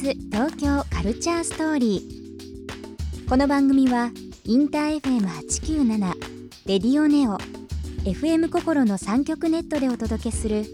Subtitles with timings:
[0.00, 3.28] ス東京カルチャーストーリー。
[3.28, 4.10] この番組は
[4.44, 6.14] インター FM897
[6.64, 7.36] レディオネオ
[8.04, 10.64] FM 心の3極ネットでお届けする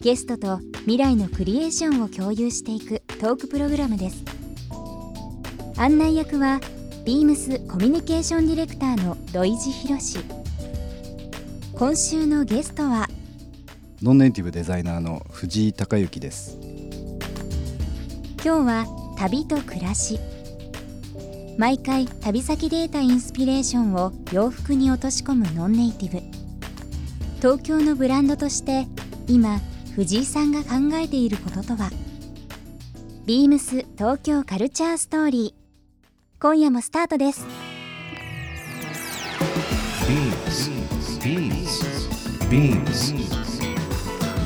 [0.00, 4.24] ゲストと未来のクリエーションを共有していくトークプログラムです。
[5.76, 6.58] 案内役は
[7.04, 10.00] ビームスコミュニケーションディレクターの土井地博。
[10.00, 10.20] 志
[11.74, 13.10] 今週のゲストは
[14.00, 16.73] ノンネイティブデザイナーの藤井孝之です。
[18.44, 18.84] 今日は
[19.16, 20.20] 旅と暮らし。
[21.56, 26.20] 毎回旅先で得たインスピレーションを洋服に落とし込むノンネイティブ。
[27.38, 28.86] 東京のブランドとして
[29.28, 29.60] 今
[29.94, 31.90] 藤井さんが考えていることとは？
[33.24, 36.42] ビームス東京カルチャーストーリー。
[36.42, 37.46] 今夜もスタートです。
[40.06, 40.68] Beams.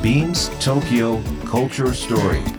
[0.01, 2.58] Beams Tokyo Culture Story.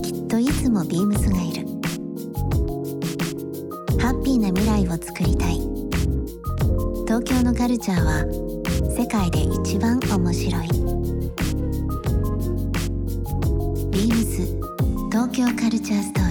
[0.31, 1.65] といつもビームスがいる。
[3.99, 5.55] ハッピーな未来をつくりたい。
[7.05, 8.23] 東京のカルチャーは
[8.95, 10.67] 世界で一番面白い。
[13.91, 14.45] ビームス
[15.11, 16.30] 東京カルチャーストーリ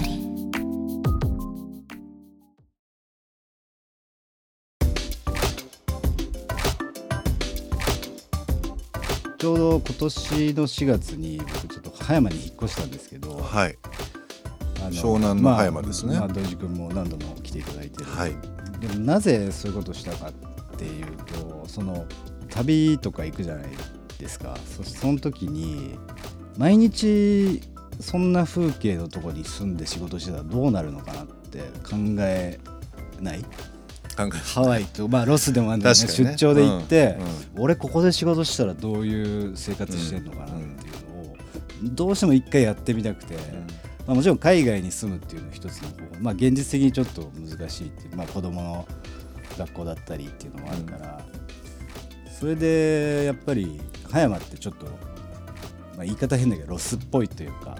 [9.85, 13.77] 今年の4月に僕ちょっと葉山に引っ越したんですけど、はい。
[14.79, 18.35] あの湘南の葉山ですねまあ、まあ土井君も何度も来ていただいてる、はい。
[18.79, 22.05] でもなぜそういうことをしたかっていうとその
[22.49, 23.65] 旅とか行くじゃない
[24.17, 25.97] ですかそその時に
[26.57, 27.61] 毎日
[27.99, 32.59] そんな風景のとこに住んで仕事してたらどうなるのかなって考え
[33.19, 33.45] ない？
[34.29, 36.01] 考えハワイと、まあ、ロスでもあるんだよね。
[36.01, 36.31] 確かにね。
[36.33, 41.35] 出張で行って、うん俺ここで仕事したらどういう生活してんのかなっていうのを、
[41.83, 43.35] どうしても一回やってみたくて、
[44.07, 48.87] まあ、もちろん海外に住むっていうのは一つの方法、まあ、現実的にちょっと難しいっていう、まあ、子供の
[49.57, 51.21] 学校だったりっていうのもあるから、
[52.39, 54.91] それでやっぱり葉山ってちょっと、ま
[55.99, 57.71] あ、言い方変だけどロスっぽいというか。
[57.71, 57.79] はい。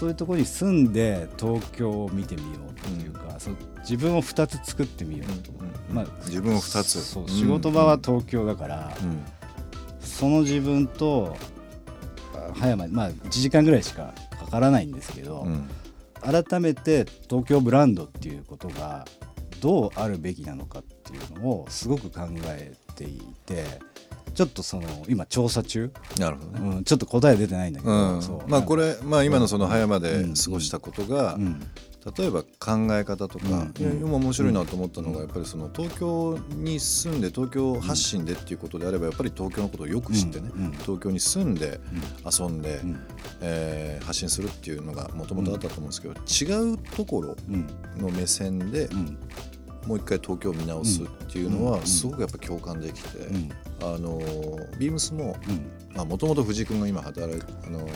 [0.00, 5.92] そういうところに住んで東京を見てみようっていうか、そう自分を2つ作ってみようと、う。
[5.92, 5.94] ん。
[5.94, 7.04] まあ、自分を二つ。
[7.04, 7.28] そううん。
[7.28, 9.22] 仕事場は東京だから、うん。
[10.00, 11.36] その自分と
[12.34, 15.68] あ葉山まあ1時間ぐらいしかかからないんですけど、うん。
[16.22, 19.04] 改めて東京ブランドっていうことが
[19.60, 23.66] どうあるべきなのかっていうのをすごく考えていて
[24.30, 26.76] ちょっとその今調査中、なるほどね。
[26.76, 28.20] うん、ちょっと答え出てないんだけど、うん。
[28.48, 30.34] まあこれ、まあ、今のその葉山でうん。
[30.34, 31.60] 過ごしたことが、うん。
[32.16, 33.74] 例えば考え方とか、うん。
[33.78, 40.64] いや今面白いなと思ったのがやっぱりその東京に住んで東京発信でっていうことであればやっぱり東京のことをよく知ってね、うん。
[40.66, 40.72] うん。
[40.72, 41.80] 東京に住んで
[42.24, 43.00] 遊んで、うん。
[43.40, 47.66] えー発信するっていうのがもともとあったと思うんですけど、違うところうん。
[47.98, 49.18] の目線でうん。
[49.86, 51.70] もう一回東京を見直すっていうのうん。
[51.70, 53.50] はすごくやっぱ共感できて、うん
[53.82, 54.20] あの
[54.78, 55.70] ビームスもうん。
[56.08, 57.88] もともと藤井君が今働いあの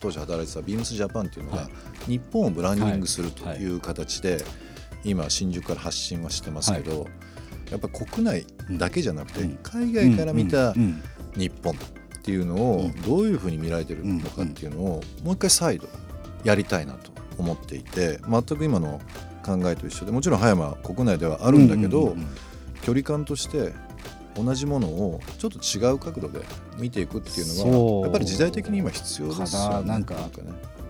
[0.00, 1.68] 当時働いてたビームスジャパンっていうのが、は
[2.06, 2.10] い。
[2.10, 3.58] 日本をブランディングするとはい。
[3.58, 3.66] い。
[3.66, 4.42] う形で、
[5.04, 7.06] 今新宿から発信はしてますけど、
[7.70, 9.58] やっぱ国内だけじゃなくて、うん。
[9.62, 10.74] 海外から見た
[11.36, 11.76] 日本っ
[12.22, 13.02] ていうのをうん。
[13.02, 15.88] どういうふうに見られてるのかっていうのをもう一回再度
[16.44, 19.00] やりたいなと思っていて全く今の
[19.44, 22.16] 考えと一緒でもちろん葉山は国内ではあるんだけど、
[22.82, 23.72] 距離感として
[24.34, 26.44] 同じものをちょっと違う角度で
[26.78, 29.68] 見ていくっていうのはやっぱり時代的に今必要ですよね。
[29.68, 30.30] かななんかね。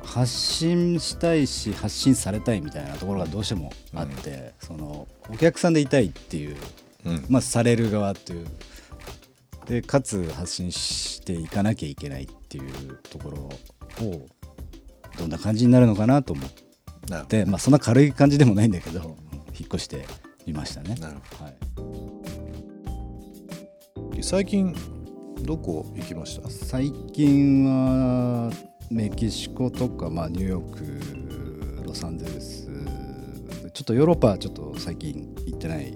[0.05, 6.57] 発信したいし発信されたいみたいなところがどうしてもあって、そのお客さんでいたいっていう、
[7.05, 7.25] うん。
[7.29, 8.47] まあ、される側っていう。
[9.67, 14.27] でかつ発信していかなきゃいけないっていうところを
[15.19, 19.17] どんな感じになるのかなと思って、まあ、そんな軽い感じでもないんだけど
[19.59, 20.07] 引っ越して
[20.47, 20.97] みましたね。
[20.97, 21.55] どなるはい、
[24.23, 24.75] 最近
[25.43, 26.49] どこ行きました？
[26.49, 28.53] 最近は
[28.89, 32.69] メキシコとか、まあ、ニューヨークロサンゼルス
[33.75, 35.93] ちょっとヨーロッパはちょっと最近行ってない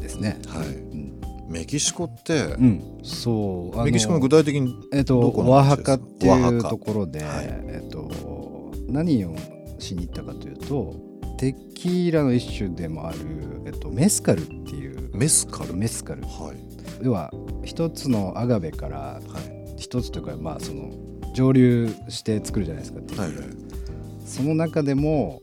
[0.00, 0.38] ですね。
[0.46, 0.68] はい。
[0.68, 1.20] うん。
[1.48, 7.46] メキシコって、うん、そうメキシコの具体的にえっとオアハカっていうところで、はい。
[7.66, 9.34] えっと何を
[9.80, 10.94] しに行ったかというと
[11.38, 13.18] テキーラの一種でもある、
[13.66, 15.10] えっと、メスカルっていう。
[15.12, 15.74] メスカル？
[15.74, 16.22] メスカル。
[16.22, 17.32] はい要は
[17.64, 19.58] 一つのアガベからはい。
[19.78, 20.90] 一つというかまあその
[21.34, 23.68] 蒸留して作るじゃないですかテキーラ、はいはい
[24.28, 25.40] その中でも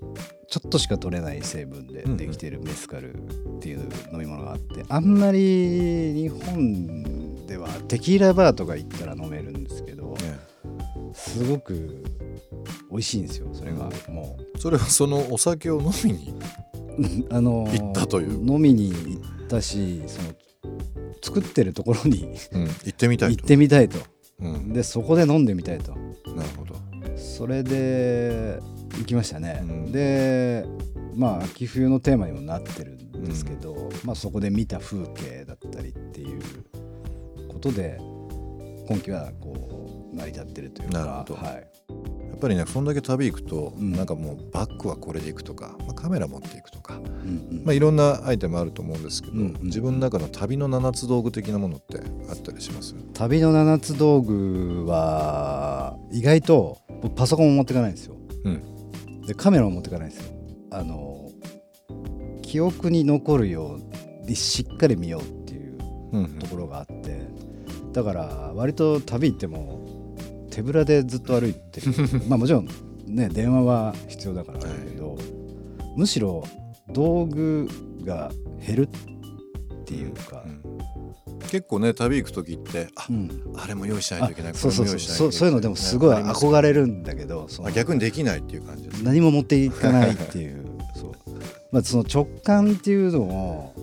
[0.48, 3.18] ちょっとしか取れない成分でできてるメスカルっ
[3.60, 10.38] ていう飲み物があってあんまり日本ではテキーラバーとか行ったら飲めるんですけどね
[11.14, 12.04] すごく
[12.92, 16.34] 美味しいんですよそれがもそれはそのお酒を飲みに
[17.30, 18.34] う あの行ったという。
[18.48, 20.30] 飲みに行ったしその
[21.26, 22.64] 作ってるところにうん。
[22.86, 23.98] 行ってみたい行とってみたいと。
[24.40, 24.74] うん。
[24.74, 25.92] でそこで飲んでみたいと。
[26.36, 26.76] なるほど。
[27.18, 28.60] それで
[29.00, 29.92] 行きましたね、うん。
[29.92, 30.66] で
[31.16, 36.42] まあ秋冬のテーマにもなってるんですけど、まあ、そこで見た風景だったりっていう
[37.48, 37.98] ことで
[38.88, 41.36] 今期はこう成り立ってるというかなるほど。
[41.36, 41.62] はい、や
[42.36, 43.92] っぱりねそんだけ旅行くと、うん。
[43.94, 47.64] なんかもうバッグはこれで行くとか、まあ、カメラ持っていくとか、うんうん。
[47.66, 49.64] まあ、いろんなアイテムあると思うんですけど、うんうん。
[49.64, 52.00] 自分の中の旅の七つ道具的なものって
[52.30, 52.96] あったりします？
[53.14, 59.22] 旅の七つ道具は意外と僕パソコンも持ってかないんですよ、うん。
[59.26, 60.36] でカメラも持ってかないんですよ。
[60.72, 61.32] あの
[62.42, 63.80] 記憶に残るよ
[64.24, 65.78] うにしっかり見ようっていう
[66.14, 66.40] うんうん。
[66.40, 67.28] ところがあって
[67.92, 69.85] だから割と旅行っても
[70.56, 71.88] 手ぶらでずっと歩いてる。
[72.30, 72.70] まあもちろん
[73.08, 75.18] ね電話は必要だからあるけど、
[75.98, 76.46] むしろ
[76.94, 77.68] 道具
[78.06, 78.32] が
[78.66, 80.62] 減るっていうか、うん。
[81.50, 83.30] 結構ね旅行く時ってあ、うん。
[83.58, 84.52] あれも用意しないといけない。
[84.54, 85.00] あそうそうそう。
[85.00, 87.68] そうそういうのでもすごい憧れるんだけどその。
[87.68, 90.64] あ逆にできないっていう感じです何も持っていかないっていう。
[90.96, 91.12] そう、
[91.74, 93.74] まあ、その直感っていうのを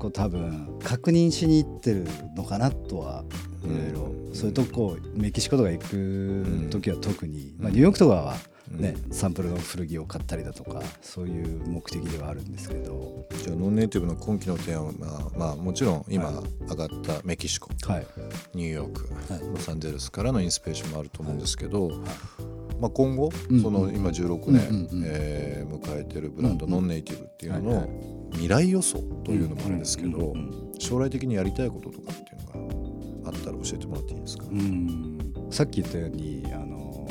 [0.00, 3.24] こう多分確認しに行ってるのかなとは
[3.62, 4.34] いろいろ、うん。
[4.34, 8.34] そういうとこメキシコとか行く時は特に、まあ、ニューヨークとかは
[8.70, 13.26] ね、サンプルの古着を買ったりだとかそういう目的ではあるんですけど。
[13.42, 18.06] じゃあノンネイティブの今期の提案は、まあ、まあもちろん今は上がったメキシコ、はい。
[18.54, 19.42] ニューヨーク、はい。
[19.52, 21.90] ロサンゼルスからのインスピレーションもあると思うんですけど、
[22.80, 30.34] まあ、今後、の今16年、えー迎えてるブランド、ノンネイティブっていうのはいはの未来予想というのもあるんですけど、
[30.78, 35.30] 将来的にやりたいこととかっていうのがあったら教えてもらっていいですか、うん。
[35.50, 37.06] さっき言ったようにあの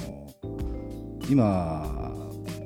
[1.29, 2.11] 今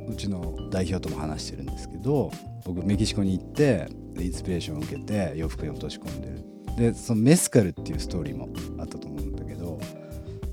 [0.08, 2.32] うちの代表とも話してるんですけど
[2.66, 6.44] 僕メキシコに行ってインスピレーションを受けて洋服に落とし込んでる。
[6.78, 9.80] でそのメスカルっていうストーリーもあったと思うんだけど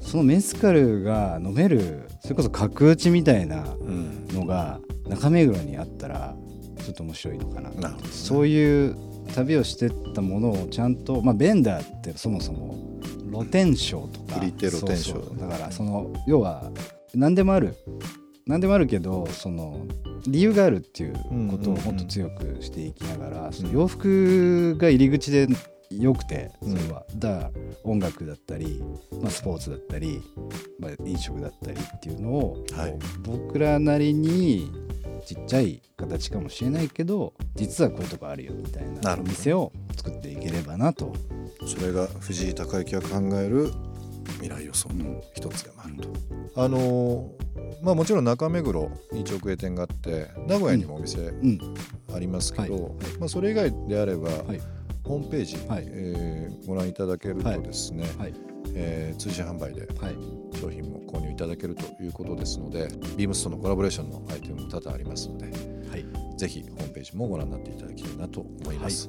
[0.01, 6.37] そのメスカルが飲めるそれこそ角打ちみたいなうんのが中目黒にあったら
[6.81, 7.97] ちょっと面白いのかななね。
[8.11, 8.97] そういう
[9.35, 13.01] 旅をしてったものをちゃんとまあベンダーってそもそも
[13.33, 14.41] 露天商とか
[15.21, 15.39] うそう。
[15.39, 16.71] だからその要は
[17.15, 17.77] 何でもある。
[18.47, 19.87] 何でもあるけどその
[20.27, 21.13] 理由があるっていう
[21.49, 25.47] ことをもっと強くしていきながら、その洋服が入り口で
[25.91, 27.51] 良くてそれは、だから
[27.83, 28.83] 音楽だったり、
[29.21, 30.23] まあ、スポーツだったり、
[30.79, 32.97] まあ、飲食だったりっていうのを、はい。
[33.23, 34.71] 僕らなりに
[35.27, 41.13] ちっちゃい形かもしれないけど実はこういうとこあるよみたいななお店を作っていければなと。
[41.67, 43.09] それが藤井孝之が考
[43.39, 43.71] える
[44.41, 46.09] 未来予想の一つでもあると。
[46.63, 47.51] あのー
[47.83, 51.59] まあもちろん中目黒に直営店があって名古屋にもお店うん。
[52.15, 52.93] ありますけど、はい。
[53.19, 54.61] まあ、それ以外であれば、はい
[55.05, 55.85] ホームページ、はい。
[55.87, 58.35] えーご覧いただけるとですね、はい。
[58.75, 60.17] えー通信販売ではい。
[60.61, 65.47] 商品も購入いただけるということですのでビームスとのコラボレーションのアイテムも多々ありますので
[65.89, 66.05] はい。
[66.37, 69.09] ぜひホームページもご覧になっていただきたいなと思います。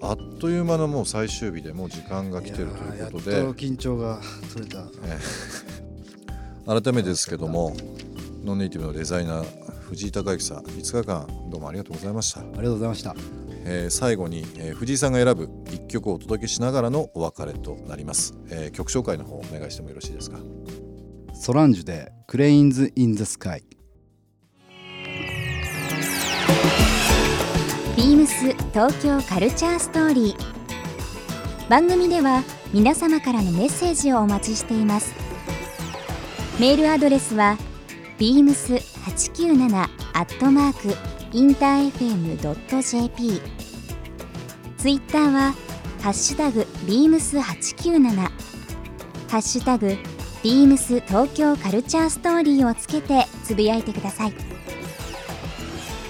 [0.00, 4.20] あっという間のもう最終日でもう時間が来てるということでやっと緊張が
[4.52, 4.84] 取れた。
[6.66, 7.74] 改めてですけども
[8.42, 13.14] ノンネイティブのデザイナー藤井孝之さん5日間どうもありがとうございました、ありがとうございました
[13.64, 20.38] えー最後に、えー藤井さんが選ぶ1曲をお届けしながらのお別れとなります、えー曲紹介の方お願いしてもよろしいですか？
[21.34, 23.64] ソランジュで Cranes in the Sky
[27.96, 30.54] ビームス東京カルチャーストーリー。
[31.70, 32.42] 番組では
[32.74, 35.14] 皆様からのメッセージをお待ちしています。
[36.60, 37.56] メールアドレスは
[38.18, 39.88] beams897 ア
[40.22, 40.94] ットマーク
[41.34, 43.42] インター FM.jp
[44.78, 45.52] ツイッターは
[46.00, 48.30] ハッシュタグ beams897 ハ
[49.38, 49.96] ッシュタグ
[50.44, 54.32] beams 東京カルチャーストーリーをつけてつぶやいてください。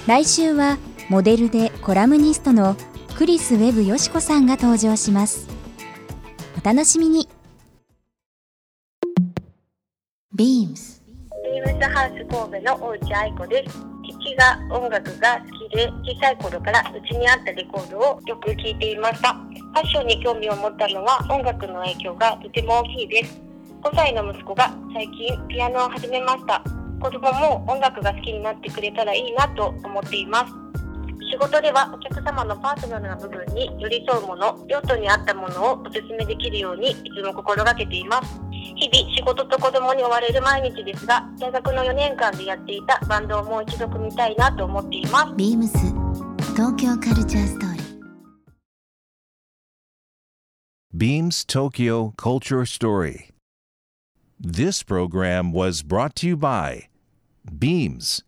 [0.07, 0.76] 来週は
[1.09, 2.76] モデルでコラムニストの
[3.16, 5.49] クリス・ウェブ・よしこさんが登場します。
[6.62, 7.31] お楽しみに。
[10.37, 11.02] ビームス。
[11.50, 13.93] ビームスハウス神戸の大内愛子です。
[14.34, 19.34] 父が音楽が好きで小さい頃からうちにあったレコードをよく聴いていました。
[19.34, 23.40] ファッションに興味を持ったのは音楽の影響がとても大きいです。
[23.82, 26.62] 5歳の息子が最近ピアノを始めました。
[27.00, 30.52] 子供も音楽が好きになってくれたらいいなと思っています。
[31.30, 38.43] 仕事ではお客様のパーソナルな部分に寄り添うもの、用途に合ったものをお勧めできるようにいつも心がけています。
[38.76, 45.78] 日々仕事と子供に追われる毎日ですが大学の4年間でやっていたバンドをもう一度組みたいなと思っていますビームス
[46.54, 47.85] 東京カルチャーストーリー
[50.97, 53.30] Beams Tokyo Culture Story.
[54.38, 56.87] This program was brought to you by
[57.59, 58.23] Beams